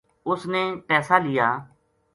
[0.27, 1.47] اس نےپیسا لیا